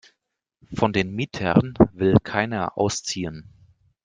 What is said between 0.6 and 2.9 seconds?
Von den Mietern will keiner